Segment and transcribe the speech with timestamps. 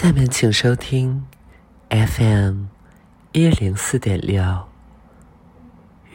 [0.00, 1.26] 下面请收听
[1.88, 2.66] FM
[3.32, 4.68] 一零四点六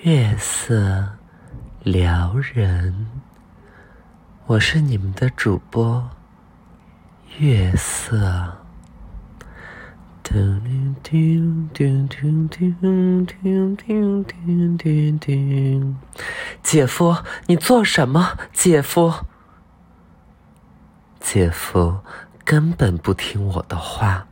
[0.04, 1.18] 月色
[1.82, 3.08] 撩人，
[4.46, 6.10] 我是你们的主播
[7.40, 8.56] 月色。
[10.24, 14.16] 嘟嘟嘟嘟嘟嘟嘟嘟
[14.78, 15.96] 嘟嘟，
[16.64, 18.38] 姐夫，你做什么？
[18.54, 19.14] 姐夫，
[21.20, 22.00] 姐夫
[22.46, 24.28] 根本不听我的话，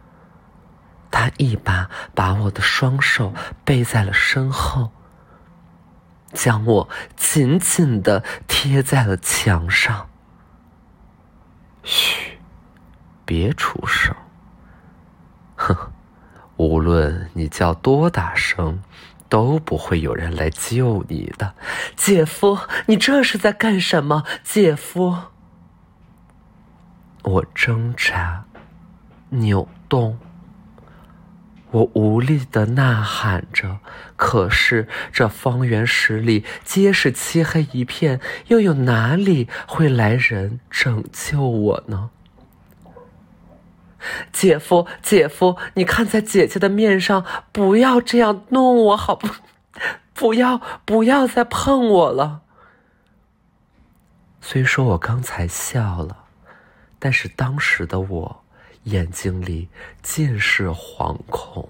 [1.10, 3.34] 他一把把我的双手
[3.64, 4.92] 背在了身后，
[6.34, 10.10] 将我紧紧的贴在了墙上。
[11.84, 12.38] 嘘，
[13.26, 14.16] 别出声。
[15.56, 15.76] 哼，
[16.58, 18.82] 无论你叫多大声，
[19.30, 21.56] 都不会有人来救你的，
[21.96, 22.58] 姐夫，
[22.88, 24.24] 你这是在干什么？
[24.44, 25.18] 姐夫，
[27.24, 28.46] 我挣扎、
[29.30, 30.18] 扭动，
[31.72, 33.80] 我无力的呐喊着，
[34.16, 42.10] 可是这方圆十里皆是漆黑一片，又有哪里会来人拯救我呢？
[44.34, 49.28] 姐夫，姐夫，你看在姐姐的面上，不要这样弄我，好不？
[50.14, 52.42] 不要，不要再碰我了。
[54.40, 56.21] 虽说我刚才笑了，
[57.04, 58.44] 但是当时的我
[58.84, 59.68] 眼睛里
[60.04, 61.68] 尽是惶恐。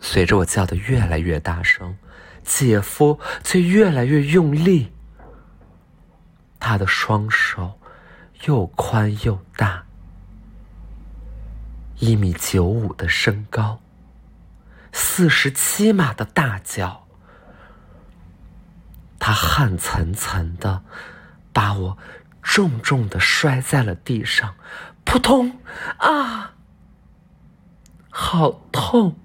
[0.00, 1.94] 随着我叫的越来越大声，
[2.42, 4.94] 姐夫却越来越用力。
[6.58, 7.78] 他的双手
[8.46, 9.84] 又宽又大。
[11.98, 13.78] 一米九五的身高，
[14.90, 17.06] 四十七码的大脚，
[19.18, 20.82] 他汗涔涔的
[21.52, 21.98] 把我
[22.44, 24.54] 重重的摔在了地上，
[25.02, 25.58] 扑通！
[25.96, 26.52] 啊，
[28.10, 29.16] 好痛！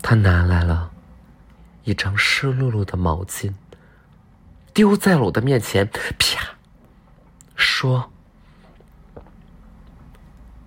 [0.00, 0.92] 他拿来了
[1.82, 3.52] 一张湿漉漉的毛巾，
[4.72, 5.86] 丢在了我的面前，
[6.18, 6.54] 啪，
[7.56, 8.10] 说。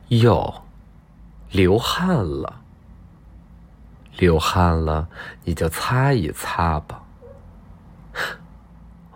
[0.09, 0.65] 哟，
[1.49, 2.61] 流汗了。
[4.17, 5.07] 流汗了，
[5.43, 7.03] 你就擦一擦吧。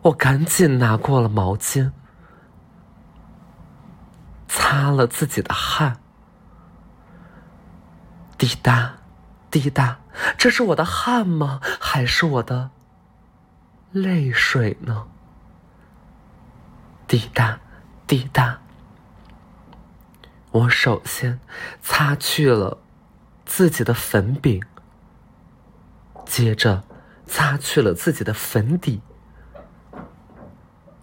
[0.04, 1.92] 我赶紧拿过了毛巾，
[4.48, 5.98] 擦了自己的汗。
[8.38, 8.98] 滴答，
[9.52, 10.00] 滴答，
[10.38, 11.60] 这是我的汗吗？
[11.80, 12.72] 还是我的
[13.92, 15.08] 泪水呢？
[17.08, 17.60] 滴答，
[18.08, 18.60] 滴答。
[20.50, 21.40] 我首先
[21.82, 22.80] 擦去了
[23.46, 24.64] 自己的粉饼，
[26.26, 26.84] 接着
[27.28, 29.02] 擦去了自己的粉底，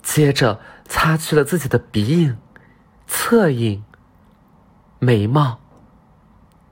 [0.08, 2.38] 接着擦去了自己的鼻影、
[3.06, 3.84] 侧影、
[4.98, 5.60] 眉毛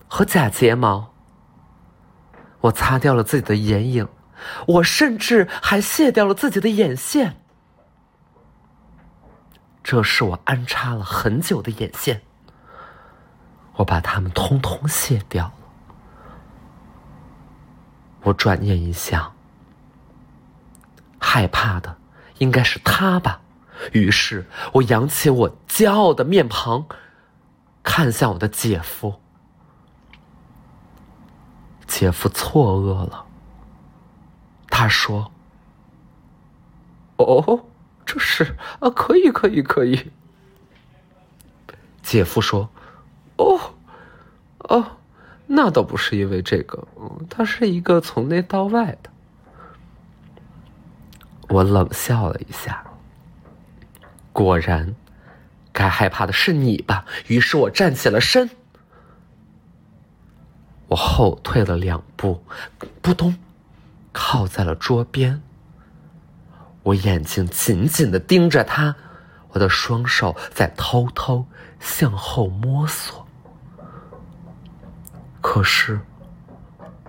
[0.09, 1.13] 和假睫毛。
[2.63, 4.09] 我擦掉了自己的眼影，
[4.67, 7.37] 我甚至还卸掉了自己的眼线。
[9.85, 12.23] 这是我安插了很久的眼线。
[13.75, 15.53] 我把它们通通卸掉了。
[18.23, 19.35] 我转念一想，
[21.19, 21.99] 害怕的
[22.39, 23.41] 应该是他吧。
[23.93, 26.87] 于是我扬起我骄傲的面庞，
[27.83, 29.21] 看向我的姐夫。
[31.87, 33.27] 姐夫错愕了，
[34.69, 35.31] 他说
[37.17, 37.65] ：“哦，
[38.05, 40.11] 这是啊，可以，可以，可以。”
[42.03, 42.69] 姐夫说。
[43.37, 43.61] 哦，
[44.61, 44.97] 哦，
[45.47, 49.11] 那倒不是因为这个，嗯，它是一个从内到外的。
[51.49, 52.85] 我冷笑了一下，
[54.33, 54.95] 果然，
[55.73, 57.05] 该害怕的是你吧？
[57.29, 58.51] 于是我站起了身，
[60.89, 62.43] 我后退了两步，
[63.01, 63.37] 扑通，
[64.13, 65.41] 靠在了桌边。
[66.83, 68.95] 我眼睛紧紧的盯着他，
[69.51, 71.47] 我的双手在偷偷
[71.81, 73.27] 向后摸索。
[75.41, 76.01] 可是，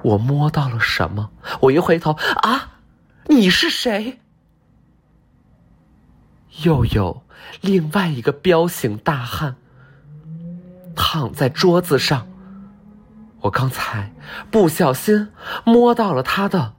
[0.04, 1.30] 我摸到了什么？
[1.60, 2.80] 我一回头，啊，
[3.26, 4.20] 你是谁？
[6.64, 7.24] 又有
[7.62, 9.56] 另外一个彪形大汉
[10.96, 12.28] 躺在桌子上。
[13.42, 14.12] 我刚才
[14.50, 15.30] 不小心
[15.64, 16.74] 摸到了他的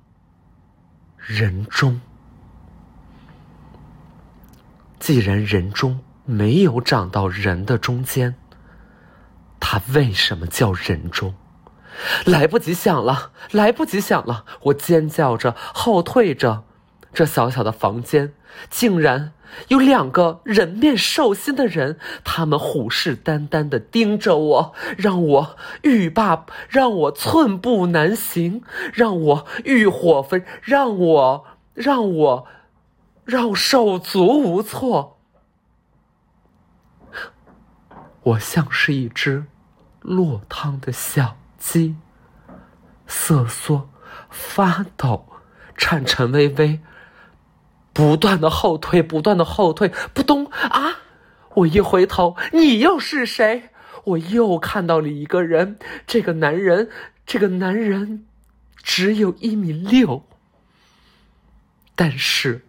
[1.16, 2.00] 人中。
[4.98, 8.34] 既然人中没有长到人的中间，
[9.60, 11.34] 他为什么叫人中？
[12.26, 14.44] 来不及想了，来不及想了！
[14.62, 16.64] 我尖叫着后退着，
[17.18, 18.32] 这小小的房间
[18.70, 19.32] 竟然
[19.66, 28.62] 有两个人面兽心的人，他们虎视眈眈的盯着我，让我欲罢，让我寸步难行，
[28.92, 31.44] 让我欲火焚，让我
[31.74, 32.46] 让我
[33.24, 35.18] 让我手足无措。
[38.22, 39.46] 我像是一只
[40.02, 41.96] 落汤的小鸡，
[43.08, 43.90] 瑟缩、
[44.30, 45.26] 发抖、
[45.76, 46.80] 颤颤巍巍。
[47.98, 51.00] 不断的后退，不断的后退，扑通啊！
[51.54, 53.70] 我一回头，你又是谁？
[54.04, 56.88] 我又看到了一个人，这个男人，
[57.26, 58.24] 这个男人，
[58.84, 60.24] 只有一米六，
[61.96, 62.64] 但是，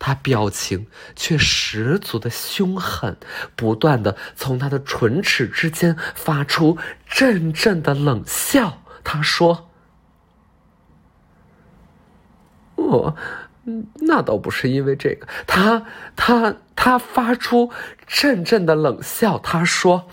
[0.00, 3.16] 他表情却十足的凶狠，
[3.54, 8.82] 不断的从他的唇齿之间发出阵阵的冷笑。
[9.04, 9.70] 他说
[12.74, 13.16] ：“我。”
[13.64, 15.86] 嗯，那倒不是因为这个，他
[16.16, 17.72] 他他发出
[18.06, 19.38] 阵阵的冷笑。
[19.38, 20.08] 他说：“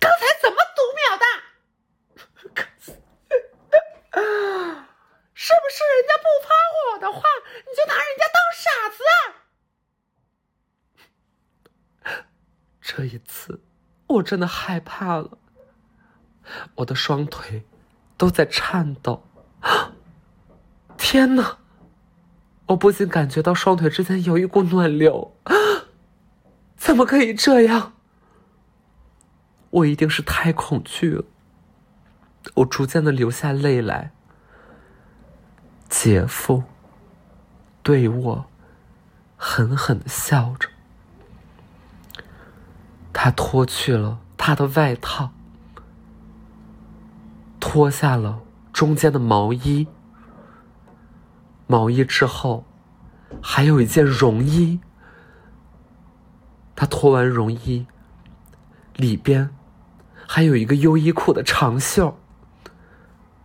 [0.00, 1.24] 刚才怎么读秒的？
[5.34, 6.48] 是不是人家不发
[6.94, 7.20] 我的话，
[7.58, 8.98] 你就拿人家当傻子？”
[12.80, 13.60] 这一次，
[14.06, 15.36] 我真的害怕了，
[16.76, 17.66] 我的双腿
[18.16, 19.22] 都在颤抖。
[20.96, 21.58] 天哪！
[22.66, 25.36] 我不禁感觉到双腿之间有一股暖流，
[26.76, 27.92] 怎么可以这样？
[29.70, 31.24] 我一定是太恐惧了。
[32.54, 34.12] 我逐渐的流下泪来。
[35.88, 36.64] 姐夫
[37.82, 38.46] 对我
[39.36, 40.68] 狠狠的笑着，
[43.12, 45.30] 他脱去了他的外套，
[47.60, 48.40] 脱下了
[48.72, 49.86] 中间的毛衣。
[51.66, 52.64] 毛衣之后，
[53.42, 54.80] 还有一件绒衣。
[56.74, 57.86] 他脱完绒衣，
[58.94, 59.50] 里边
[60.26, 62.18] 还有一个优衣库的长袖。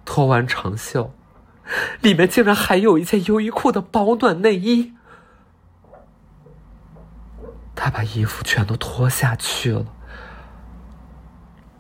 [0.03, 1.13] 脱完长袖，
[2.01, 4.93] 里面竟然还有一件优衣库的保暖内衣。
[7.73, 9.85] 他把衣服全都脱下去了，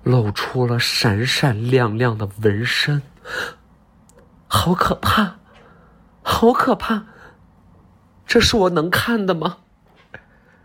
[0.03, 3.01] 露出了闪闪亮亮的纹身，
[4.47, 5.40] 好可怕！
[6.23, 7.05] 好可怕！
[8.25, 9.57] 这是我能看的吗？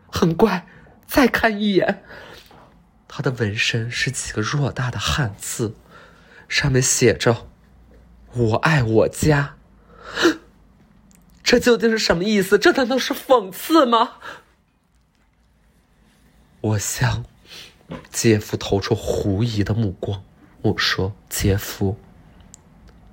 [0.09, 0.67] 很怪，
[1.07, 2.05] 再看一眼，
[3.09, 5.75] 他的纹身是几个偌大的汉字，
[6.49, 7.49] 上面写着
[8.33, 9.57] “我爱我家”。
[11.43, 12.59] 这究竟是什么意思？
[12.59, 14.19] 这难道是讽刺吗？
[16.61, 17.25] 我向
[18.11, 20.23] 姐夫投出狐疑的目光，
[20.63, 21.99] 我说：“姐夫，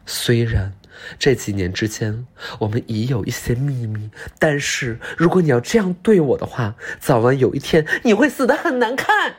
[0.06, 0.76] 虽然……”
[1.18, 2.26] 这几年之间，
[2.60, 4.10] 我们已有一些秘密。
[4.40, 9.36] 但是，如果你要这样对我的话，早晚有一天你会死的很难看。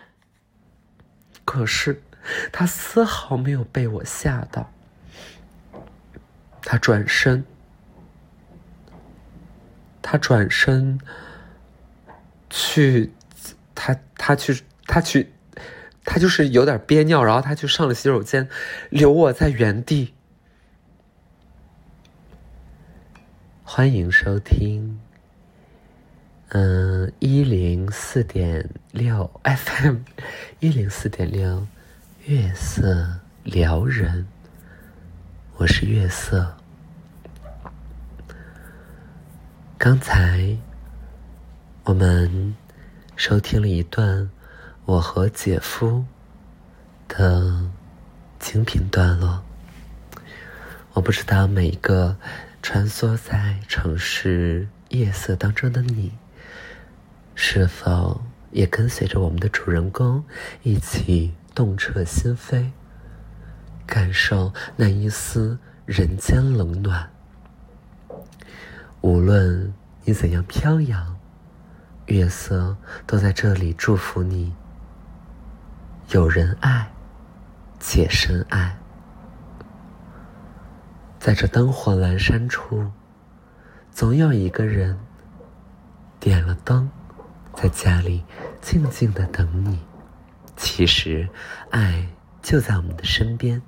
[1.45, 2.03] 可是，
[2.51, 4.73] 他丝毫没有被我吓到。
[6.63, 7.45] 他转身，
[10.01, 10.99] 他转身
[12.49, 13.13] 去，
[13.75, 15.31] 他他去，他去，
[16.05, 18.49] 他就是有点憋尿，然后他去上了洗手间，
[18.89, 20.15] 留我在原地。
[23.77, 25.01] 欢迎收听，
[26.51, 29.97] 嗯，一零四点六 FM，
[30.61, 31.67] 一零四点六，
[32.25, 34.29] 月色撩人，
[35.57, 36.55] 我是月色。
[39.77, 40.57] 刚才
[41.83, 42.55] 我们
[43.17, 44.31] 收听了一段
[44.85, 46.05] 我和姐夫
[47.09, 47.69] 的
[48.39, 49.43] 精品段落，
[50.93, 52.17] 我不知道每一个。
[52.65, 56.15] 穿梭在城市夜色当中的你，
[57.35, 60.25] 是否也跟随着我们的主人公
[60.63, 62.71] 一起动彻心扉，
[63.85, 67.11] 感受那一丝人间冷暖？
[69.03, 71.19] 无论你怎样飘扬，
[72.07, 74.55] 月色都在这里祝福你，
[76.09, 76.91] 有人爱，
[77.79, 78.79] 且深爱。
[81.25, 82.93] 在这灯火阑珊处，
[83.91, 85.01] 总有一个人
[86.21, 86.91] 点了灯，
[87.55, 88.23] 在家里
[88.61, 89.81] 静静的等你。
[90.55, 91.27] 其实，
[91.71, 92.07] 爱
[92.43, 93.63] 就在我们的身边，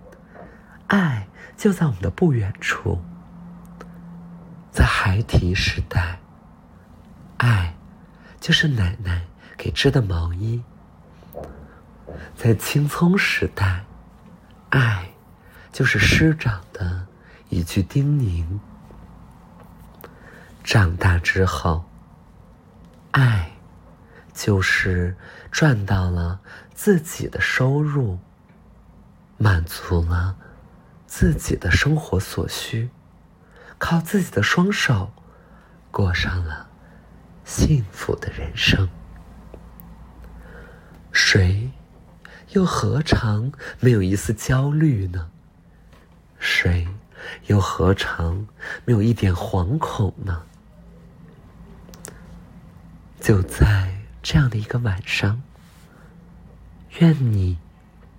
[0.88, 3.00] 爱就在我们的不远处。
[4.70, 6.20] 在孩提时代，
[7.38, 7.74] 爱
[8.38, 9.22] 就是奶奶
[9.56, 10.60] 给织的毛衣；
[12.36, 13.82] 在青葱时代，
[14.68, 15.08] 爱
[15.72, 17.06] 就是师长的。
[17.48, 18.44] 一句叮咛，
[20.64, 21.84] 长大之后，
[23.12, 23.52] 爱
[24.34, 25.16] 就是
[25.50, 26.40] 赚到了
[26.74, 28.18] 自己的收入，
[29.38, 30.36] 满足了
[31.06, 32.90] 自己的生活所需，
[33.78, 35.12] 靠自己的双手
[35.90, 36.68] 过上了
[37.44, 38.88] 幸福的人生。
[41.12, 41.70] 谁
[42.50, 45.30] 又何尝没有一丝焦虑呢？
[46.38, 46.86] 谁
[47.46, 48.46] 又何尝
[48.84, 50.42] 没有一点惶恐呢？
[53.20, 55.42] 就在这样的一个晚上，
[56.98, 57.58] 愿你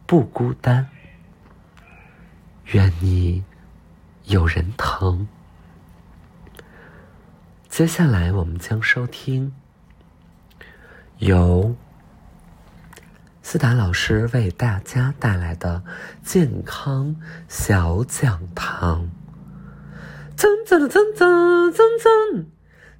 [0.06, 0.90] 不孤单，
[2.66, 3.44] 愿你
[4.26, 5.28] 有人疼。
[7.70, 9.54] 接下来，我们将收听
[11.20, 11.76] 由
[13.50, 15.82] 思达老师为大家带来的
[16.22, 17.16] 健康
[17.48, 19.10] 小讲堂。
[20.36, 22.46] 噌噌噌噌噌噌。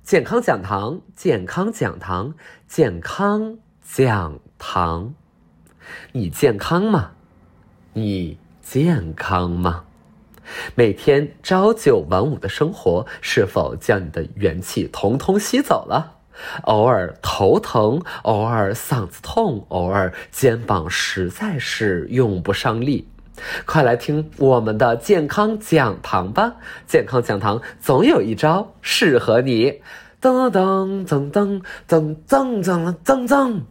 [0.04, 2.34] 健康讲堂，健康讲堂，
[2.66, 5.14] 健康讲堂。
[6.14, 7.12] 你健康吗？
[7.92, 9.84] 你健康吗？
[10.76, 16.17] 每天朝九晚五的生活，是否将你的元气统统吸走了？
[16.64, 23.08] 偶尔头疼，偶尔嗓子痛，偶尔肩膀实在是用不上力，
[23.66, 26.56] 快来听我们的健康讲堂吧！
[26.88, 29.82] 健康讲堂总有一招适合你。
[30.20, 33.62] 噔噔噔噔噔噔噔噔噔。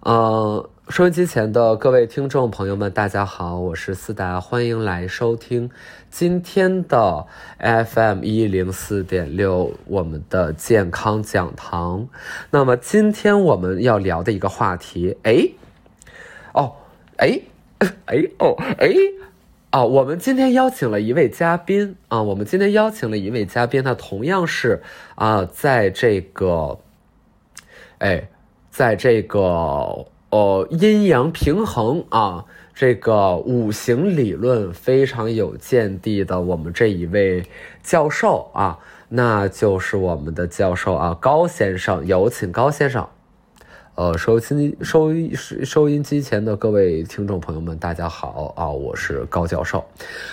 [0.00, 5.70] 呃，收音机前的各位听众朋友们，大家好，我是思达，欢迎来收听
[6.10, 7.26] 今天的
[7.58, 12.08] FM 一零四点六我们的健康讲堂。
[12.50, 15.50] 那么今天我们要聊的一个话题，哎，
[16.54, 16.72] 哦，
[17.18, 17.38] 哎，
[18.06, 18.88] 哎，哦，哎。
[19.70, 24.82] 啊，我们今天邀请了一位嘉宾啊，我们今天邀请了一位嘉宾，他同样是
[25.16, 26.78] 啊，在这个，
[27.98, 28.30] 哎，
[28.70, 32.44] 在这个呃阴阳平衡啊，
[32.74, 37.44] 这个五行理论非常有见地的我们这一位
[37.82, 43.08] 教授啊，那就是我们的教授啊，高先生，有请高先生。
[43.94, 48.70] 呃，收音收收收音机前的各位听众朋友们，大家好啊！
[48.70, 49.84] 我是高教授，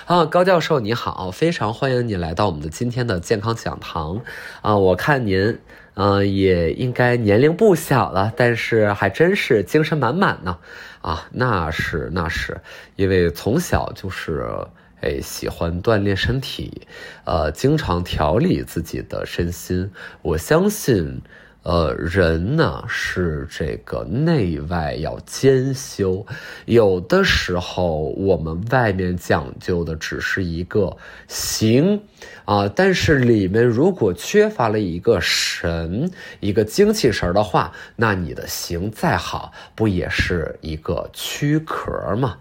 [0.06, 4.22] 啊，高教授你好，非常欢迎你来到我们的今天的健康讲堂
[4.62, 4.78] 啊！
[4.78, 5.58] 我看您，
[5.96, 10.58] 嗯，也应该年龄不小了，但是还真是精神满满呢，
[11.02, 12.62] 啊，那是那是，
[12.96, 14.46] 因为从小就是
[15.02, 16.82] 哎喜欢锻炼身体，
[17.25, 21.22] 呃，经常调理自己的身心，我相信。
[21.65, 26.24] 呃，人呢是这个内外要兼修，
[26.65, 30.95] 有的时候我们外面讲究的只是一个
[31.27, 32.00] 形，
[32.45, 42.38] 啊，但是里面如果缺乏了一个神，一个精气神的话，那你的形再好，不也是一个躯壳吗？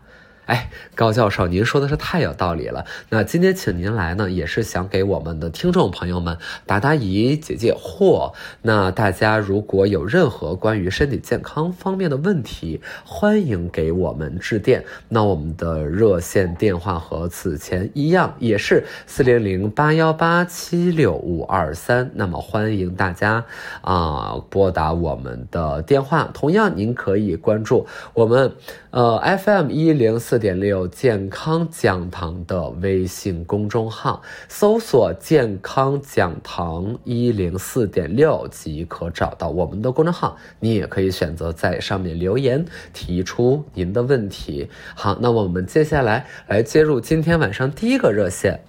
[0.46, 2.84] 哎，高教授，您说的是太有道理了。
[3.08, 6.36] 那今天请您来呢，也是想给我们的听众朋友们
[6.66, 8.34] 答答疑、解解惑。
[8.60, 14.84] 那大家如果有任何关于身体健康方面的问题，欢迎给我们致电。
[15.08, 22.10] 那我们的热线电话和此前一样，也是四零零八幺八七六五二三。
[22.12, 23.42] 那么欢迎大家
[23.80, 26.28] 啊拨打我们的电话。
[26.34, 28.52] 同样，您可以关注我们
[28.90, 30.33] 呃 FM 一零四。
[30.34, 40.36] 四点六健康讲堂的微信公众号，搜索“健康讲堂一零四点六”即可找到我们的公众号。
[40.58, 44.68] 你也可以选择在上面留言，提出您的问题。
[44.96, 48.64] 好，那我们接下来来接入今天晚上第一个热线。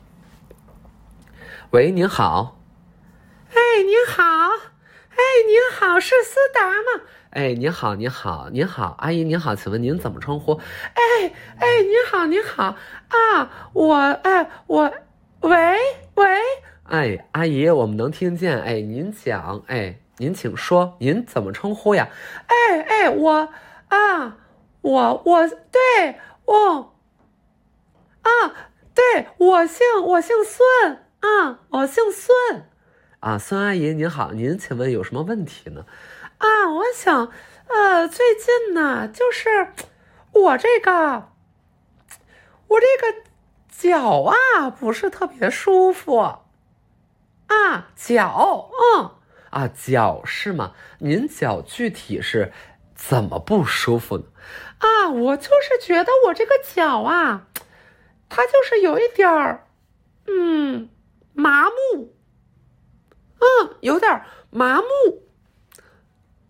[1.72, 2.62] 喂，您好。
[3.50, 4.24] 哎，您好。
[4.24, 5.18] 哎，
[5.48, 7.06] 您好，是思达吗？
[7.36, 10.54] 哎，您好，您好，您好，阿姨您好，请问您怎么称呼？
[10.54, 12.78] 哎哎，您好，您好
[13.10, 14.94] 啊，我哎我，
[15.42, 15.78] 喂
[16.14, 16.26] 喂，
[16.84, 22.08] 哎，阿姨，我们能听见，哎，您讲，哎，您请说，您怎么称呼呀？
[22.48, 23.50] 哎哎，我
[23.90, 24.38] 啊，
[24.80, 26.16] 我我对
[26.46, 26.96] 我
[28.22, 28.32] 啊，
[28.94, 32.64] 对我姓我姓孙啊，我姓孙
[33.20, 35.86] 啊，孙阿姨您好，您请问有什么问题呢？
[36.46, 37.32] 啊，我想，
[37.68, 39.70] 呃，最近呢，就是
[40.32, 41.32] 我这个，
[42.68, 43.24] 我这个
[43.68, 46.18] 脚啊，不是特别舒服。
[47.48, 49.12] 啊，脚，嗯，
[49.50, 50.74] 啊，脚是吗？
[51.00, 52.54] 您脚具体是
[52.94, 54.26] 怎么不舒服呢？
[54.78, 57.48] 啊，我就是觉得我这个脚啊，
[58.30, 59.68] 它就是有一点儿，
[60.28, 60.90] 嗯，
[61.34, 62.14] 麻木。
[63.40, 64.22] 嗯，有点
[64.52, 65.25] 麻木。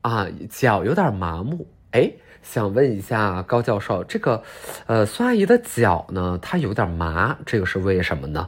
[0.05, 1.65] 啊，脚有点麻木。
[1.89, 2.11] 哎，
[2.43, 4.43] 想问一下高教授，这个，
[4.85, 8.47] 呃，孙阿姨的脚呢，她有点麻，这个是为什么呢？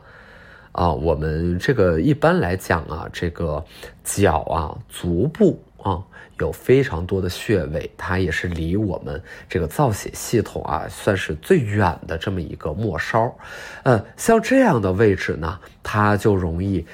[0.72, 3.66] 啊，我们这个一般来讲啊，这个
[4.04, 6.00] 脚啊，足部啊，
[6.38, 13.36] 有非常多的穴位，它也是离我们这个造血系统啊，算是最远的这么一个末梢。
[13.82, 16.86] 呃，像这样的位置呢，它就容易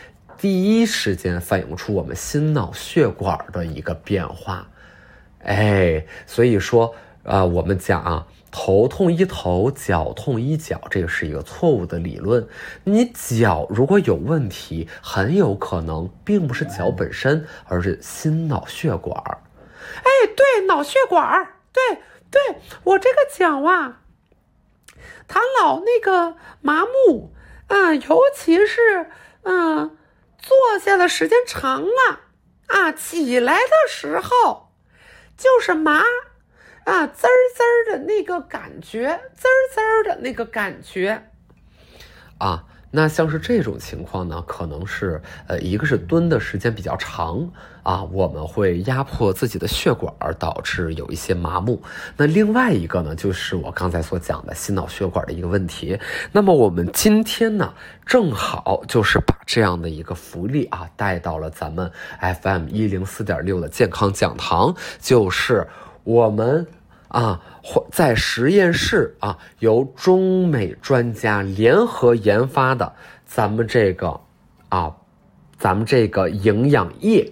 [0.43, 4.67] 第一时间反映出我们心脑血管的一个变化。
[5.39, 8.27] 哎，所以说，呃，我们讲啊。
[8.51, 12.45] 头痛医头，脚痛医脚，这个是一个错误的理论。
[12.83, 19.17] 你脚如果有问题，很有可能并不是脚本身，而是心脑血管。
[19.95, 22.41] 哎，对，脑血管，对对，
[22.83, 24.01] 我这个脚啊，
[25.25, 27.31] 它老那个麻木，
[27.67, 29.07] 嗯，尤其是
[29.43, 29.97] 嗯，
[30.43, 32.19] 坐下的时间长了
[32.67, 34.73] 啊，起来的时候
[35.35, 36.03] 就是麻。
[36.85, 41.31] 啊，滋儿滋儿的那个感觉，滋儿滋儿的那个感觉，
[42.39, 47.49] 啊，那像是这种情况呢，可能是呃，一个是蹲的时间比较长
[47.81, 51.81] 啊，我们会压迫自己的血管，导致有一些麻木。
[52.15, 55.97] 那另外一个呢，就是我刚才所讲的心脑血管的一个问题。
[56.31, 57.73] 那么我们今天呢，
[58.05, 61.91] 正好就是把这样的一个福利啊，带到了咱们
[62.43, 65.67] FM 一零四点六的健康讲堂，就是。
[66.05, 66.67] 我们
[67.13, 67.39] 啊，
[67.91, 72.91] 在实验室啊，由中美专家联合研发的
[73.23, 74.19] 咱们这个
[74.69, 74.95] 啊，
[75.59, 77.31] 咱们这个营养液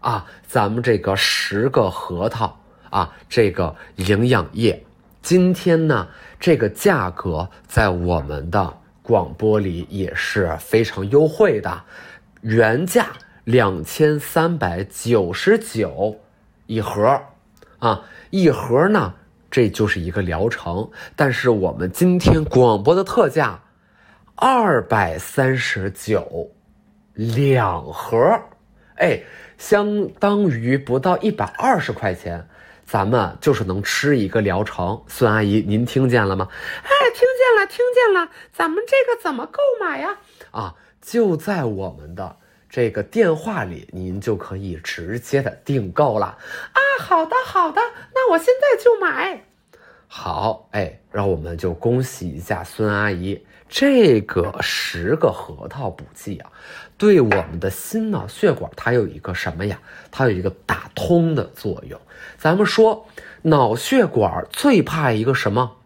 [0.00, 2.58] 啊，咱们这个十个核桃
[2.90, 4.84] 啊，这个营养液，
[5.22, 6.08] 今天呢，
[6.40, 11.84] 这个价格在我们的广播里也是非常优惠的，
[12.40, 13.06] 原价
[13.44, 16.18] 两千三百九十九
[16.66, 17.22] 一盒。
[17.82, 19.12] 啊，一盒呢，
[19.50, 20.88] 这就是一个疗程。
[21.16, 23.60] 但是我们今天广播的特价，
[24.36, 26.52] 二百三十九，
[27.14, 28.40] 两盒，
[28.98, 29.20] 哎，
[29.58, 32.46] 相当于不到一百二十块钱，
[32.86, 35.02] 咱们就是能吃一个疗程。
[35.08, 36.46] 孙阿姨，您听见了吗？
[36.84, 38.30] 哎，听见了，听见了。
[38.52, 40.16] 咱们这个怎么购买呀？
[40.52, 42.36] 啊，就在我们的。
[42.72, 46.38] 这个电话里，您就可以直接的订购了
[46.72, 46.80] 啊！
[47.00, 47.82] 好的，好的，
[48.14, 49.44] 那我现在就买。
[50.08, 56.50] 好，哎，让我们就恭喜一下孙阿姨，这个十个核桃补剂啊，
[56.96, 59.78] 对我们的心脑血管它有一个什么呀？
[60.10, 62.00] 它有一个打通的作用。
[62.38, 63.06] 咱们说，
[63.42, 65.76] 脑血管最怕一个什么？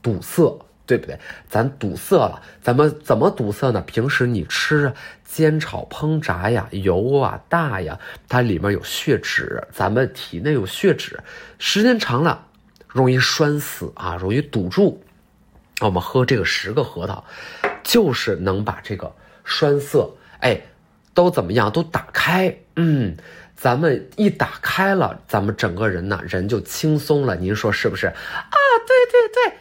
[0.00, 0.64] 堵塞。
[0.88, 1.16] 对不对？
[1.50, 3.82] 咱堵塞了，咱们怎么堵塞呢？
[3.82, 4.90] 平时你吃
[5.22, 11.20] 煎炒烹炸呀，油啊大呀，它里面有血脂，咱们体内有血脂，
[11.58, 12.46] 时间长了
[12.88, 15.04] 容易栓死啊，容易堵住。
[15.82, 17.22] 我们喝这个十个核桃，
[17.84, 20.58] 就是能把这个栓塞，哎，
[21.12, 21.70] 都怎么样？
[21.70, 22.56] 都打开。
[22.76, 23.14] 嗯，
[23.54, 27.36] 咱们一打开了，咱们整个人呢，人就轻松了。
[27.36, 28.06] 您说是不是？
[28.06, 29.58] 啊，对对对。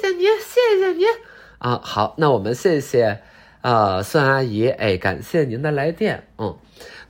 [0.00, 1.06] 谢谢您，谢谢您
[1.58, 1.80] 啊！
[1.82, 3.20] 好，那我们谢谢，
[3.60, 6.56] 呃，孙阿姨，哎，感谢您的来电，嗯。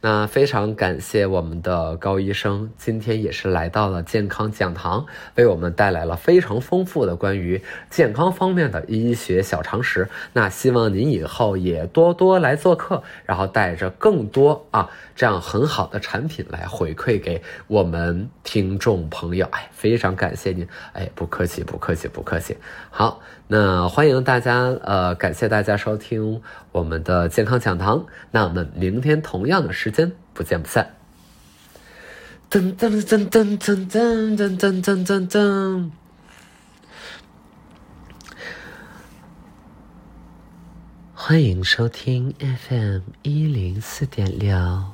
[0.09, 10.09] 那非常感谢我们的高医生，今天也是来到了健康讲堂，为我们带来了非常丰富的关于健康方面的医学小常识。
[10.33, 19.45] 那希望您以后也多多来做客，然后带着更多啊这样很好的产品来回馈给我们听众朋友。
[19.51, 22.57] 哎，非常感谢您，哎，不客气，不客气，不客气。
[22.91, 23.21] 好。
[23.49, 26.43] 那欢迎大家，呃，感谢大家收听
[26.73, 28.05] 我们的健康讲堂。
[28.33, 30.95] 那我们明天同样的时间间不见不散。
[32.51, 35.91] 噔噔噔噔噔噔噔噔噔噔噔。
[41.15, 44.85] 欢迎收听 FM 一零四点六，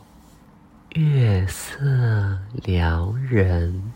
[0.90, 3.92] 月色撩人，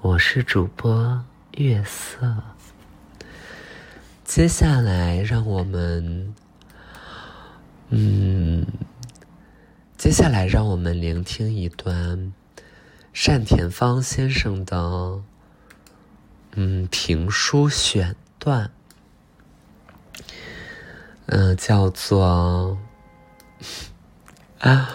[0.00, 2.42] 我是主播月色。
[4.24, 6.34] 接下来，让我们，
[7.90, 8.66] 嗯，
[10.02, 12.32] 接下来让我们聆听一段
[13.12, 15.22] 单田芳先生的，
[16.56, 18.72] 嗯，评书选段，
[21.26, 22.76] 嗯，叫做
[24.58, 24.90] 啊，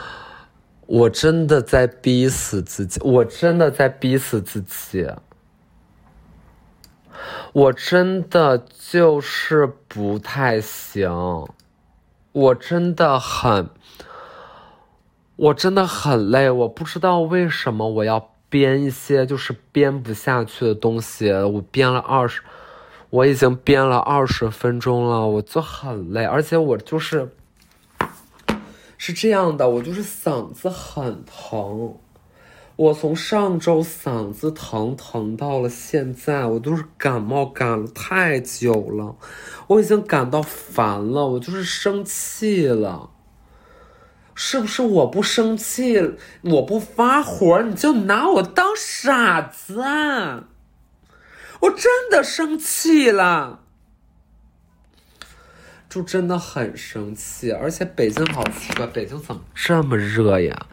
[0.88, 5.10] 我真的在逼死自己，我真的在逼死自己。
[7.54, 8.58] 我真的
[8.92, 11.48] 就是不太行，
[12.34, 13.70] 我真的很
[15.38, 21.32] 我真的很累，我不知道为什么我要编一些就是编不下去的东西。
[21.32, 22.42] 我编了二十，
[23.12, 27.32] 我已经编了二十分钟了，我就很累，而且我就是
[28.98, 31.96] 是这样的，我就是嗓子很疼。
[32.76, 39.16] 我从上周嗓子疼疼到了现在，我都是感冒感了太久了，
[39.68, 43.12] 我已经感到烦了，我就是生气了。
[44.40, 46.00] 是不是我不生气，
[46.42, 50.44] 我不发火，你就拿我当傻子啊？
[51.62, 53.62] 我真的生气了。
[55.90, 60.68] 就真的很生气，而且北京好奇怪，北京怎么这么热呀？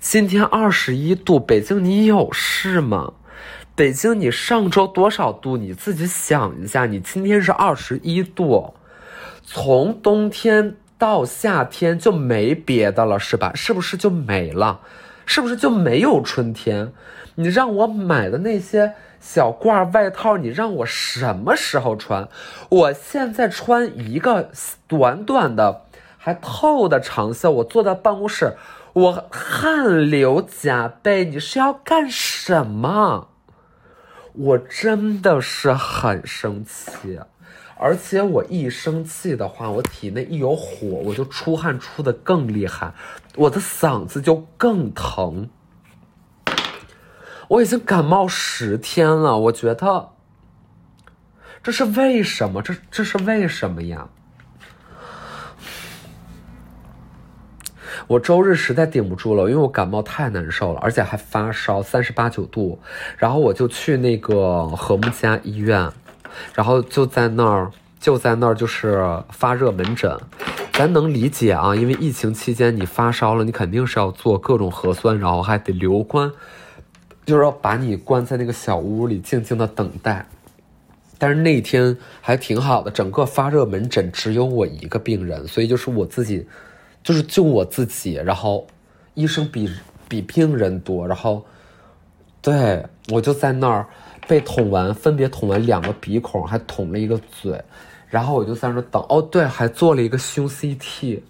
[0.00, 3.12] 今天二十一度，北京你有事吗？
[3.74, 5.58] 北京你上周多少度？
[5.58, 8.72] 你自己想一下，你今天是二十一度，
[9.44, 13.50] 从冬天到夏天就没别的了是吧？
[13.56, 14.82] 是不是就没了？
[15.26, 16.92] 是不是就没有春天？
[17.34, 18.94] 你让我买的那些。
[19.18, 22.28] 小褂外套，你让我什么时候穿？
[22.68, 24.50] 我现在穿一个
[24.86, 25.82] 短短的、
[26.18, 27.50] 还透的长袖。
[27.50, 28.54] 我坐在办公室，
[28.92, 31.24] 我汗流浃背。
[31.24, 33.28] 你是要干什么？
[34.34, 37.20] 我真的是很生气，
[37.82, 42.94] 而且我一生气的话，我体内一有火，我就出汗出的更厉害，
[43.34, 45.50] 我的嗓子就更疼。
[47.48, 50.10] 我已经感冒十天了，我觉得
[51.62, 52.62] 这是为什么？
[52.62, 54.08] 这这是为什么呀？
[58.06, 62.80] 我周日实在顶不住了，因为我感冒太难受了，而且还发烧三十八九度，
[63.18, 65.92] 然后我就去那个和睦家医院，
[66.54, 70.18] 然后就在那儿就在那儿就是发热门诊，
[70.72, 76.30] 咱能理解啊，因为疫情期间你发烧了，你肯定是要做各种核酸，然后还得留观。
[77.24, 80.26] 就是要把你关在那个小屋里，静静的等待。
[81.18, 86.48] 但是那天还挺好的，整个发热门诊只有我一个病人，所以就是我自己，
[87.04, 88.14] 就是就我自己。
[88.14, 88.66] 然后
[89.14, 89.70] 医生比
[90.08, 91.46] 比病人多，然后
[92.40, 93.86] 对我就在那儿
[94.32, 97.62] 被捅完，分别捅完两个鼻孔，还捅了一个嘴，
[98.08, 99.04] 然后我就在那等。
[99.10, 101.20] 哦，对，还做了一个胸 CT。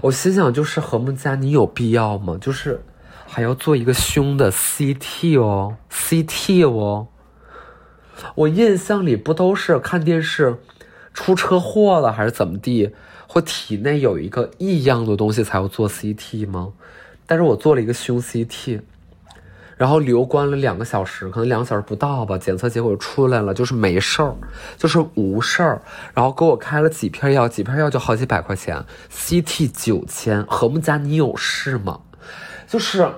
[0.00, 2.38] 我心想，就是和睦家，你有必要吗？
[2.40, 2.80] 就是。
[3.26, 7.08] 还要做一个胸的 CT 哦，CT 哦。
[8.34, 10.56] 我印象里不都是看电视
[11.12, 12.90] 出车祸了还是怎么地，
[13.26, 16.72] 或体内有一个异样的东西才要做 CT 吗？
[17.26, 18.80] 但是我做了一个胸 CT，
[19.76, 24.34] 然后留观了两个小时，可能两个小时不到吧，检测结果出来了，就是没事儿，
[24.76, 25.82] 就是无事儿。
[26.14, 30.44] 然后给我开了几片药，几片药就好几百块钱，CT 九千。
[30.44, 32.00] 和睦家，你有事吗？
[32.68, 33.08] 就是，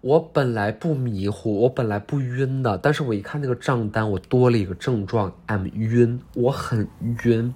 [0.00, 6.88] 我本来不迷糊，我本来不晕的，但是我一看那个账单，我多了一个症状，I'm 晕，我很
[7.24, 7.52] 晕，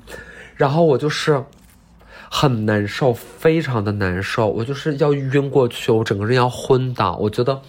[0.56, 1.42] 然后我就是
[2.34, 7.60] 很难受，非常的难受，我就是要晕过去，我整个人要昏倒，我觉得。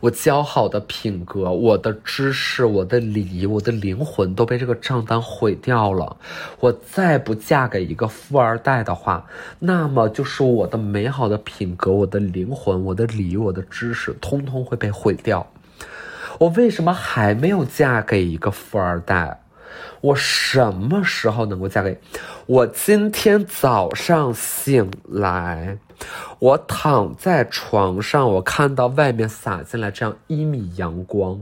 [0.00, 6.18] 我姣好的品格，我的知识，我的礼仪，我的灵魂都被这个账单毁掉了。
[6.60, 9.26] 我再不嫁给一个富二代的话，
[9.58, 15.44] 那么就是我的美好的品格，我的灵魂，我的礼仪，我的知识，通通会被毁掉。
[16.38, 19.40] 我为什么还没有嫁给一个富二代？
[20.00, 21.98] 我什么时候能够嫁给？
[22.46, 25.78] 我今天早上醒来。
[26.38, 31.40] 我躺在床上，我看到外面洒进来这样一米阳光，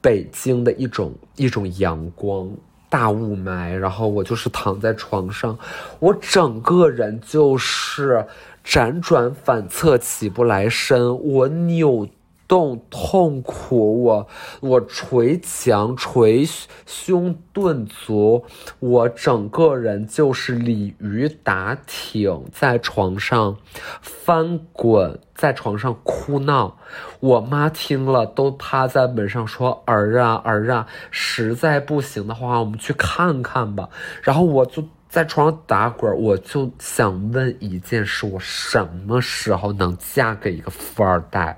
[0.00, 2.50] 北京的一种一种阳光，
[2.88, 5.58] 大雾霾，然后我就是躺在床上，
[5.98, 8.24] 我整个人就是
[8.64, 12.08] 辗转反侧，起不来身，我扭。
[12.50, 14.26] 动痛苦，我
[14.58, 16.44] 我捶墙捶
[16.84, 18.44] 胸顿足，
[18.80, 23.56] 我整个人就是鲤鱼打挺，在床上
[24.02, 26.76] 翻滚，在床上哭闹。
[27.20, 33.88] 我妈听了都趴在门上说：“儿啊儿啊，实在不行的话，我们去看看吧。”
[34.22, 41.56] 然后我就在床上打滚，我就想问一件事：我什么时候能嫁给一个富二代？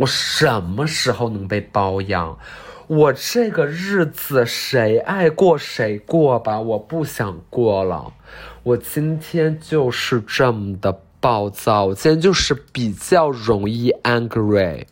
[0.00, 2.38] 我什么时候能被包养？
[2.86, 8.14] 我这个日子谁爱过谁过吧，我不想过了。
[8.62, 14.86] 我今天就是这么的暴躁，我今天就是比较容易 angry，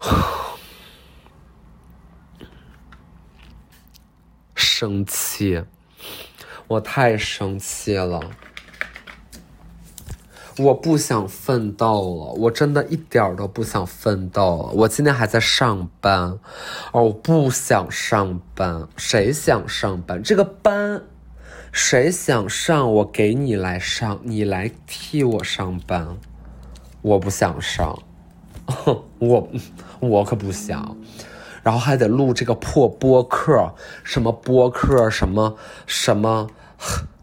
[4.56, 5.62] 生气。
[6.66, 8.20] 我太生气了。
[10.58, 14.70] 我不想奋斗了，我真的一点儿都不想奋斗了。
[14.72, 16.38] 我今天还在上班，
[16.92, 18.88] 哦，我不想上班。
[18.96, 20.22] 谁想上班？
[20.22, 21.02] 这个班，
[21.72, 22.90] 谁想上？
[22.94, 26.16] 我给你来上，你来替我上班。
[27.02, 28.02] 我不想上，
[29.18, 29.48] 我
[30.00, 30.96] 我可不想。
[31.62, 36.48] 然后还得录这个破播客，什么播客，什么什么。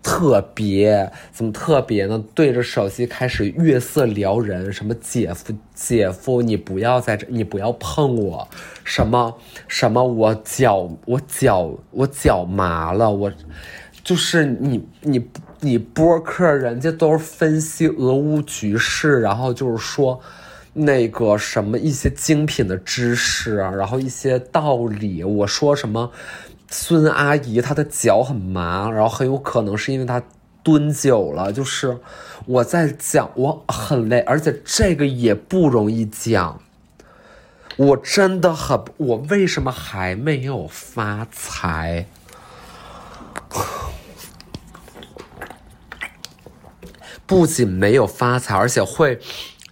[0.04, 2.22] 特别怎么特别呢？
[2.36, 8.46] 对着手机开始月色撩人，什么姐夫姐夫，你不要在这，你不要碰我，
[8.84, 9.34] 什么
[9.68, 13.32] 什么我脚我脚我脚麻了，我
[14.04, 15.26] 就是你你
[15.62, 20.20] 你播客，人家都是分析俄乌局势，然后就是说
[20.74, 26.12] 那个什么一些精品的知识，然后一些道理，我说什么。
[26.76, 30.24] 孙阿姨她的脚很麻，然后很有可能是因为她
[30.64, 31.54] 蹲久了。
[31.54, 32.00] 就是
[32.48, 36.60] 我在讲，我很累，而且这个也不容易讲。
[37.78, 42.08] 我真的很，我为什么还没有发财？
[47.28, 49.20] 不仅没有发财，而且会，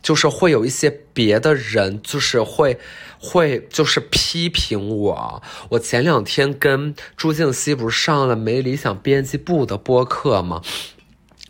[0.03, 2.79] 就是会有一些别的人，就是会。
[3.21, 5.43] 会就是批评我。
[5.69, 10.61] 我前两天跟朱静熙不是上了没理想编辑部的播客吗？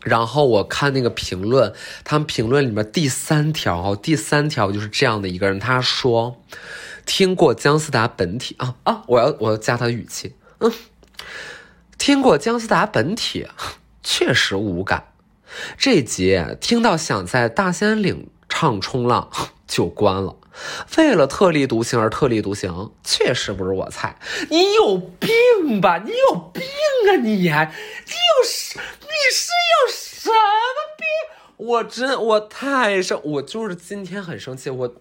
[0.02, 6.42] 然后我看那个评论，他们评论里面第三条，第三条就是这样的一个人，他说
[7.06, 10.72] 听过姜思达本体啊啊，我要我要加他的语气，嗯，
[11.98, 13.46] 听过姜思达本体，
[14.02, 15.04] 确实无感。
[15.78, 19.30] 这集听到想在大兴安岭唱冲浪
[19.68, 20.36] 就关了。
[20.96, 24.16] 为了特立独行而特立独行，确实不是我菜。
[24.50, 25.98] 你有病吧？
[26.04, 27.16] 你有病啊！
[27.22, 27.54] 你，你有
[28.44, 28.78] 什？
[28.78, 29.50] 你是
[29.86, 30.34] 有什么
[30.96, 31.06] 病？
[31.56, 34.94] 我真，我太生，我就是今天很生气，我，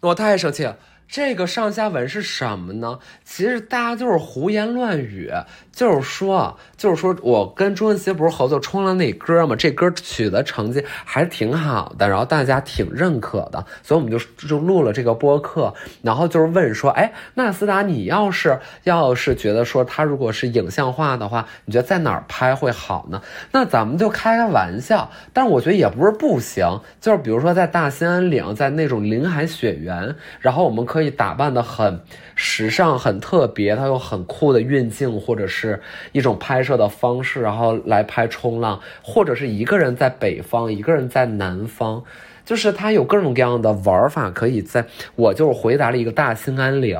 [0.00, 0.78] 我太生气了。
[1.08, 3.00] 这个上下文是什么呢？
[3.24, 5.30] 其实大家就是胡言乱语，
[5.80, 9.56] 就是说，就是说我跟朱文熙不是合作冲浪那歌吗？
[9.56, 23.22] 这歌取的成绩还是挺好的，然后大家挺认可的，所以我们就就录了这个播客，然后就是问说，哎，纳斯达，你要是要是觉得说他如果是影像化的话，你觉得在哪儿拍会好呢？
[23.52, 31.00] 那咱们就开个玩笑，但是我觉得也不是不行，就是比如说在大兴安岭，在那种林海雪原，然后我们可。
[31.00, 32.02] 以打扮的很
[32.34, 35.69] 时尚、很特别，它有很酷的运镜，或者是
[36.12, 42.04] 一种拍摄的方式，然后来拍冲浪，或者是一个人在北方，一个人在南方，
[42.44, 44.30] 就是它有各种各样的玩法。
[44.30, 46.98] 可以在我就是回答了一个大兴安岭，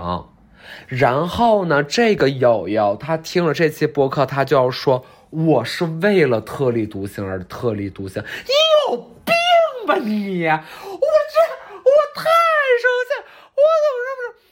[0.86, 8.52] 然后呢，这个友友他听了这期播客，他就要说我是为了特立独行而特立独行，你
[8.92, 9.34] 有病
[9.86, 10.46] 吧你？
[10.46, 11.36] 我这
[11.76, 12.22] 我太
[12.82, 13.10] 生气。
[13.60, 13.98] 我怎么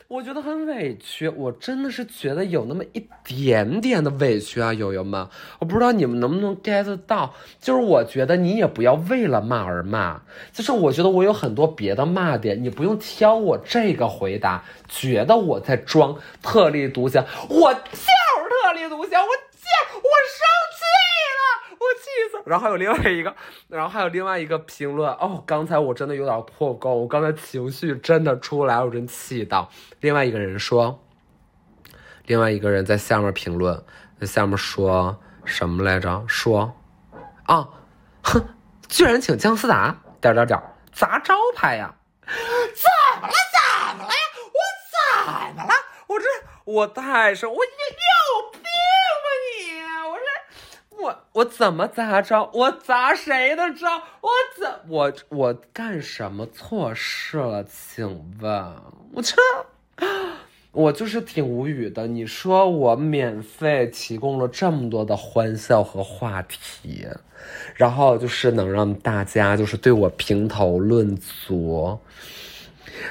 [0.08, 18.06] 我觉得很委屈，我真的是觉得有那么一点点的委屈啊，友友们，我不知道你们能不能 get 到，就是我觉得你也不要为了骂而骂，就是我觉得我有很多别的骂点，你不用挑我这个回答，觉得我在装特立独行，我就是
[18.64, 20.40] 特立独行，我就我生
[20.72, 20.80] 气
[21.36, 21.67] 了。
[21.78, 22.42] 我气死！
[22.44, 23.34] 然后还有另外一个，
[23.68, 25.42] 然后还有另外一个评论哦。
[25.46, 29.70] 刚才我真的有点破功，我刚才情绪真的出来，我真气到。
[30.00, 31.04] 另外一个人说，
[32.26, 33.84] 另外一个人在下面评论，
[34.20, 36.24] 在下面说什么来着？
[36.26, 36.76] 说
[37.44, 37.68] 啊，
[38.22, 38.44] 哼，
[38.88, 40.60] 居然请姜思达点点点
[40.92, 41.94] 砸招牌呀？
[42.26, 42.34] 怎
[43.20, 43.34] 么了？
[43.54, 44.16] 怎么了呀？
[44.44, 44.58] 我
[44.92, 45.74] 怎么了？
[46.08, 46.26] 我这
[46.64, 48.07] 我太生，我你你？
[51.00, 52.50] 我我怎么砸招？
[52.52, 53.86] 我砸谁的招？
[54.20, 57.64] 我怎我我干什么错事了？
[57.64, 58.04] 请
[58.40, 58.74] 问，
[59.12, 59.36] 我这
[60.72, 62.06] 我就是挺无语的。
[62.08, 67.06] 你说我免费提供了这么多的欢笑和话题，
[67.76, 72.00] 然后就是能让大家就是对我评头论足，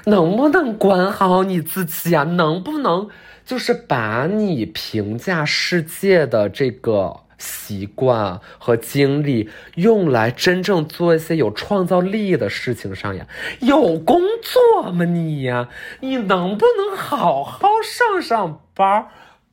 [0.06, 2.23] 能不能管好你自己啊？
[2.23, 3.10] 能不能
[3.45, 7.21] 就是把你评价世界的这个？
[7.38, 13.28] 习惯和精力用来真正做一些有创造力的事情上呀，
[13.60, 15.69] 有工作吗你呀？
[16.02, 19.08] 你能不能好好上上班，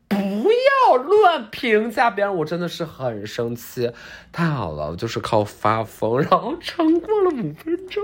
[0.09, 3.91] 不要乱评价别人，我真的是很生气。
[4.31, 8.03] 太好了，我就是靠发疯，然后撑过了五分钟，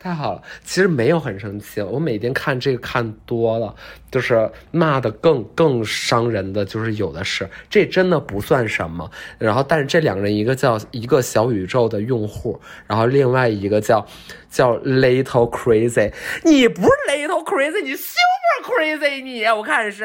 [0.00, 0.42] 太好了。
[0.64, 3.74] 其实没有很生气，我每天看这个看多了，
[4.10, 9.10] 就是骂的更更伤人的，就是有的是，这真的不算什么。
[9.38, 14.06] 然后，但是这两个人，一个叫一个小宇宙的用户，然后另外一个叫
[14.50, 16.12] 叫 Little Crazy，
[16.44, 20.04] 你不是 Little Crazy，你 Super Crazy，你我看是。